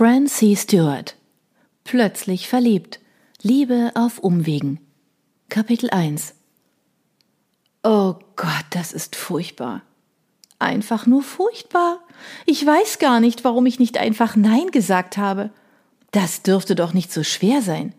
[0.00, 1.14] Francie Stewart.
[1.84, 3.00] Plötzlich verliebt.
[3.42, 4.80] Liebe auf Umwegen.
[5.50, 6.34] Kapitel 1.
[7.82, 9.82] Oh Gott, das ist furchtbar.
[10.58, 11.98] Einfach nur furchtbar.
[12.46, 15.50] Ich weiß gar nicht, warum ich nicht einfach Nein gesagt habe.
[16.12, 17.94] Das dürfte doch nicht so schwer sein.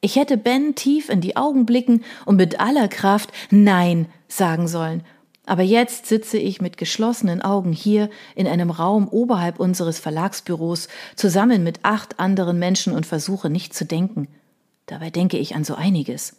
[0.00, 5.04] Ich hätte Ben tief in die Augen blicken und mit aller Kraft Nein sagen sollen
[5.48, 11.64] aber jetzt sitze ich mit geschlossenen Augen hier in einem Raum oberhalb unseres Verlagsbüros zusammen
[11.64, 14.28] mit acht anderen Menschen und versuche nicht zu denken.
[14.84, 16.36] Dabei denke ich an so einiges.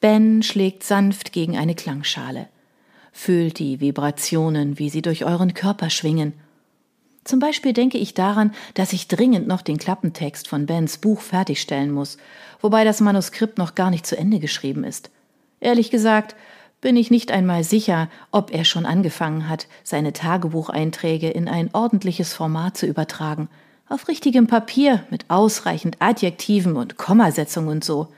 [0.00, 2.46] Ben schlägt sanft gegen eine Klangschale.
[3.12, 6.32] Fühlt die Vibrationen, wie sie durch euren Körper schwingen.
[7.24, 11.90] Zum Beispiel denke ich daran, dass ich dringend noch den Klappentext von Bens Buch fertigstellen
[11.90, 12.16] muss,
[12.60, 15.10] wobei das Manuskript noch gar nicht zu Ende geschrieben ist.
[15.60, 16.36] Ehrlich gesagt,
[16.80, 22.32] bin ich nicht einmal sicher, ob er schon angefangen hat, seine Tagebucheinträge in ein ordentliches
[22.32, 23.48] Format zu übertragen,
[23.88, 28.08] auf richtigem Papier mit ausreichend Adjektiven und Kommasetzung und so.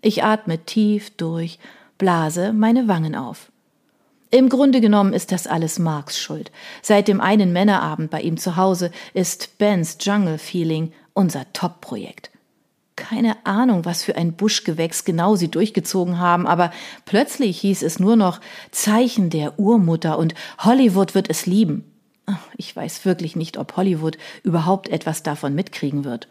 [0.00, 1.58] Ich atme tief durch,
[1.98, 3.50] blase meine Wangen auf.
[4.30, 6.50] Im Grunde genommen ist das alles Marks Schuld.
[6.80, 12.30] Seit dem einen Männerabend bei ihm zu Hause ist Bens Jungle Feeling unser Top-Projekt.
[12.96, 16.70] Keine Ahnung, was für ein Buschgewächs genau sie durchgezogen haben, aber
[17.06, 18.40] plötzlich hieß es nur noch
[18.70, 21.84] Zeichen der Urmutter und Hollywood wird es lieben.
[22.56, 26.28] Ich weiß wirklich nicht, ob Hollywood überhaupt etwas davon mitkriegen wird.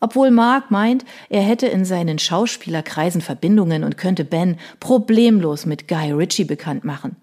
[0.00, 6.12] Obwohl Mark meint, er hätte in seinen Schauspielerkreisen Verbindungen und könnte Ben problemlos mit Guy
[6.12, 7.16] Ritchie bekannt machen.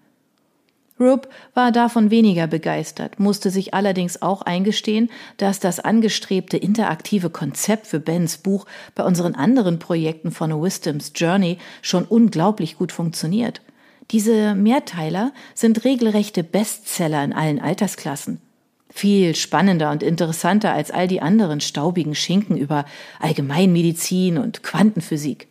[1.00, 7.86] Rupp war davon weniger begeistert, musste sich allerdings auch eingestehen, dass das angestrebte interaktive Konzept
[7.86, 13.60] für Bens Buch bei unseren anderen Projekten von Wisdom's Journey schon unglaublich gut funktioniert.
[14.10, 18.40] Diese Mehrteiler sind regelrechte Bestseller in allen Altersklassen.
[18.90, 22.84] Viel spannender und interessanter als all die anderen staubigen Schinken über
[23.20, 25.48] Allgemeinmedizin und Quantenphysik.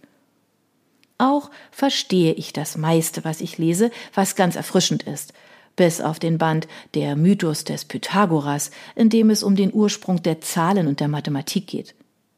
[1.22, 5.34] Auch verstehe ich das meiste, was ich lese, was ganz erfrischend ist.
[5.76, 10.42] Bis auf den Band Der Mythos des Pythagoras, in dem es um den Ursprung der
[10.42, 11.94] Zahlen und der Mathematik geht.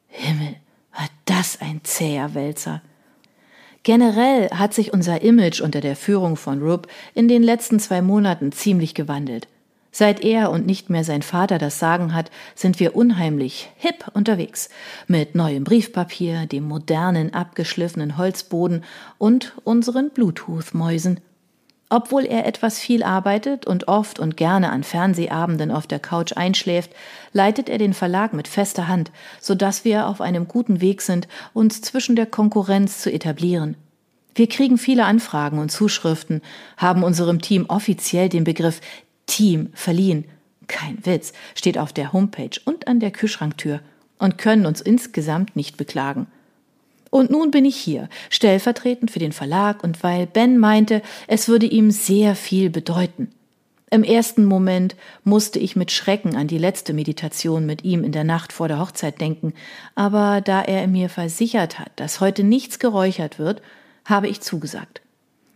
[0.08, 0.56] Himmel,
[0.92, 2.82] war das ein zäher Wälzer.
[3.84, 8.52] Generell hat sich unser Image unter der Führung von Rupp in den letzten zwei Monaten
[8.52, 9.48] ziemlich gewandelt.
[9.96, 14.70] Seit er und nicht mehr sein Vater das Sagen hat, sind wir unheimlich hip unterwegs.
[15.08, 18.84] Mit neuem Briefpapier, dem modernen, abgeschliffenen Holzboden
[19.20, 21.20] und unseren Bluetooth-Mäusen.
[21.90, 26.90] Obwohl er etwas viel arbeitet und oft und gerne an Fernsehabenden auf der Couch einschläft,
[27.32, 31.28] leitet er den Verlag mit fester Hand, so dass wir auf einem guten Weg sind,
[31.54, 33.78] uns zwischen der Konkurrenz zu etablieren.
[34.34, 36.42] Wir kriegen viele Anfragen und Zuschriften,
[36.78, 38.82] haben unserem Team offiziell den Begriff
[39.26, 40.26] Team verliehen.
[40.68, 43.82] Kein Witz, steht auf der Homepage und an der Kühlschranktür
[44.18, 46.28] und können uns insgesamt nicht beklagen.
[47.10, 51.68] Und nun bin ich hier, stellvertretend für den Verlag und weil Ben meinte, es würde
[51.68, 53.30] ihm sehr viel bedeuten.
[53.92, 58.24] Im ersten Moment musste ich mit Schrecken an die letzte Meditation mit ihm in der
[58.24, 59.54] Nacht vor der Hochzeit denken,
[59.94, 63.62] aber da er mir versichert hat, dass heute nichts geräuchert wird,
[64.06, 65.03] habe ich zugesagt.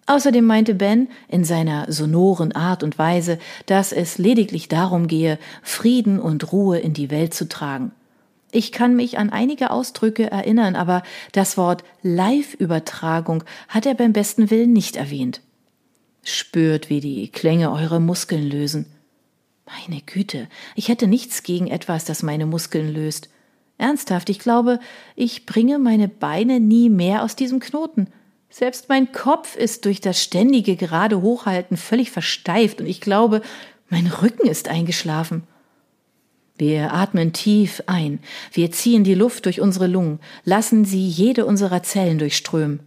[0.07, 6.19] Außerdem meinte Ben in seiner sonoren Art und Weise, dass es lediglich darum gehe, Frieden
[6.19, 7.91] und Ruhe in die Welt zu tragen.
[8.51, 11.03] Ich kann mich an einige Ausdrücke erinnern, aber
[11.33, 15.41] das Wort Live-Übertragung hat er beim besten Willen nicht erwähnt.
[16.23, 18.85] Spürt, wie die Klänge eure Muskeln lösen.
[19.65, 23.29] Meine Güte, ich hätte nichts gegen etwas, das meine Muskeln löst.
[23.77, 24.79] Ernsthaft, ich glaube,
[25.17, 28.07] ich bringe meine Beine nie mehr aus diesem Knoten.
[28.49, 33.41] Selbst mein Kopf ist durch das ständige gerade Hochhalten völlig versteift und ich glaube,
[33.89, 35.43] mein Rücken ist eingeschlafen.
[36.57, 38.19] Wir atmen tief ein,
[38.51, 42.79] wir ziehen die Luft durch unsere Lungen, lassen sie jede unserer Zellen durchströmen.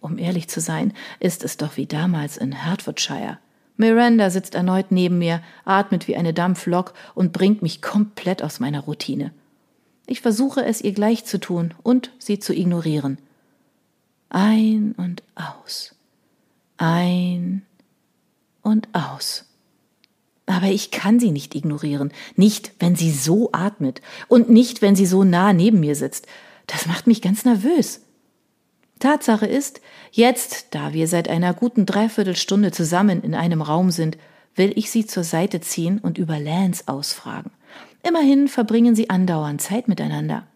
[0.00, 3.38] Um ehrlich zu sein, ist es doch wie damals in Hertfordshire.
[3.76, 8.80] Miranda sitzt erneut neben mir, atmet wie eine Dampflok und bringt mich komplett aus meiner
[8.80, 9.32] Routine.
[10.06, 13.18] Ich versuche es ihr gleich zu tun und sie zu ignorieren.
[14.28, 15.94] Ein und aus.
[16.76, 17.62] Ein
[18.62, 19.46] und aus.
[20.46, 22.12] Aber ich kann sie nicht ignorieren.
[22.36, 24.02] Nicht, wenn sie so atmet.
[24.28, 26.26] Und nicht, wenn sie so nah neben mir sitzt.
[26.66, 28.02] Das macht mich ganz nervös.
[28.98, 29.80] Tatsache ist,
[30.12, 34.18] jetzt, da wir seit einer guten Dreiviertelstunde zusammen in einem Raum sind,
[34.54, 37.50] will ich sie zur Seite ziehen und über Lance ausfragen.
[38.02, 40.46] Immerhin verbringen sie andauernd Zeit miteinander.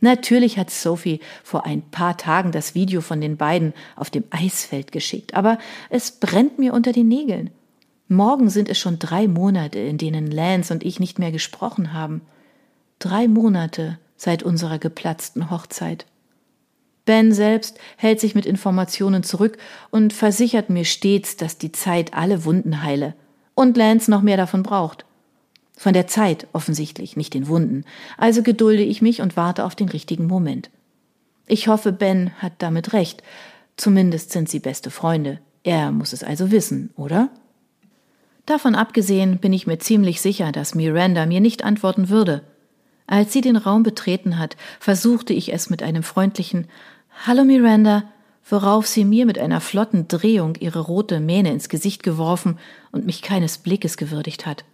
[0.00, 4.92] Natürlich hat Sophie vor ein paar Tagen das Video von den beiden auf dem Eisfeld
[4.92, 5.58] geschickt, aber
[5.90, 7.50] es brennt mir unter den Nägeln.
[8.06, 12.22] Morgen sind es schon drei Monate, in denen Lance und ich nicht mehr gesprochen haben.
[12.98, 16.06] Drei Monate seit unserer geplatzten Hochzeit.
[17.04, 19.58] Ben selbst hält sich mit Informationen zurück
[19.90, 23.14] und versichert mir stets, dass die Zeit alle Wunden heile
[23.54, 25.04] und Lance noch mehr davon braucht.
[25.78, 27.84] Von der Zeit offensichtlich, nicht den Wunden.
[28.16, 30.70] Also gedulde ich mich und warte auf den richtigen Moment.
[31.46, 33.22] Ich hoffe, Ben hat damit recht.
[33.76, 35.38] Zumindest sind sie beste Freunde.
[35.62, 37.30] Er muss es also wissen, oder?
[38.44, 42.42] Davon abgesehen bin ich mir ziemlich sicher, dass Miranda mir nicht antworten würde.
[43.06, 46.66] Als sie den Raum betreten hat, versuchte ich es mit einem freundlichen
[47.24, 48.02] Hallo Miranda,
[48.50, 52.58] worauf sie mir mit einer flotten Drehung ihre rote Mähne ins Gesicht geworfen
[52.90, 54.64] und mich keines Blickes gewürdigt hat.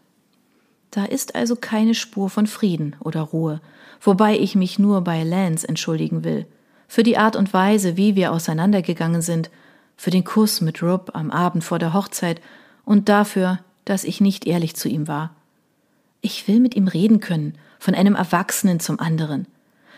[0.94, 3.61] Da ist also keine Spur von Frieden oder Ruhe,
[4.00, 6.46] wobei ich mich nur bei Lance entschuldigen will.
[6.87, 9.50] Für die Art und Weise, wie wir auseinandergegangen sind,
[9.96, 12.41] für den Kuss mit Rob am Abend vor der Hochzeit
[12.85, 15.35] und dafür, dass ich nicht ehrlich zu ihm war.
[16.20, 19.49] Ich will mit ihm reden können, von einem Erwachsenen zum anderen.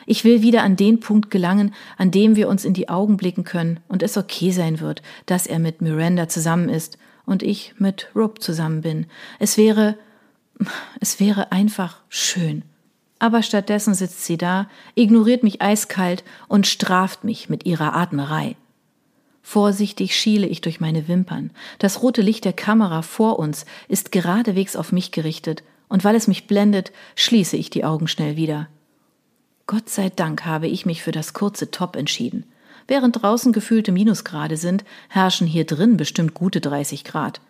[0.07, 3.45] Ich will wieder an den Punkt gelangen, an dem wir uns in die Augen blicken
[3.45, 6.97] können und es okay sein wird, dass er mit Miranda zusammen ist
[7.27, 9.05] und ich mit Rob zusammen bin.
[9.39, 9.99] Es wäre,
[11.01, 12.63] es wäre einfach schön.
[13.19, 18.57] Aber stattdessen sitzt sie da, ignoriert mich eiskalt und straft mich mit ihrer Atmerei.
[19.43, 21.51] Vorsichtig schiele ich durch meine Wimpern.
[21.79, 26.27] Das rote Licht der Kamera vor uns ist geradewegs auf mich gerichtet, und weil es
[26.27, 28.69] mich blendet, schließe ich die Augen schnell wieder.
[29.69, 32.45] Gott sei Dank habe ich mich für das kurze Top entschieden.
[32.89, 37.41] Während draußen gefühlte Minusgrade sind, herrschen hier drin bestimmt gute 30 Grad.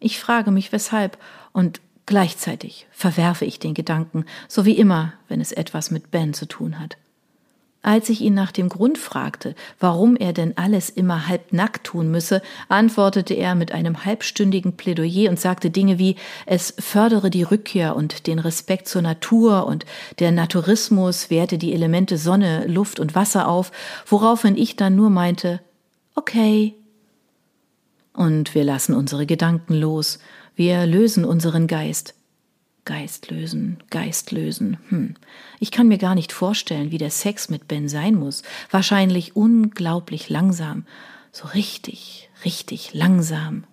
[0.00, 1.18] Ich frage mich weshalb
[1.52, 1.80] und
[2.10, 6.80] gleichzeitig verwerfe ich den Gedanken, so wie immer, wenn es etwas mit Ben zu tun
[6.80, 6.96] hat.
[7.82, 12.10] Als ich ihn nach dem Grund fragte, warum er denn alles immer halb nackt tun
[12.10, 16.16] müsse, antwortete er mit einem halbstündigen Plädoyer und sagte Dinge wie
[16.46, 19.86] es fördere die Rückkehr und den Respekt zur Natur und
[20.18, 23.70] der Naturismus werte die Elemente Sonne, Luft und Wasser auf,
[24.04, 25.60] woraufhin ich dann nur meinte
[26.16, 26.74] Okay.
[28.12, 30.18] Und wir lassen unsere Gedanken los,
[30.56, 32.14] wir lösen unseren Geist.
[32.84, 34.78] Geist lösen, Geist lösen.
[34.88, 35.14] Hm.
[35.58, 38.42] Ich kann mir gar nicht vorstellen, wie der Sex mit Ben sein muss.
[38.70, 40.86] Wahrscheinlich unglaublich langsam.
[41.30, 43.64] So richtig, richtig langsam.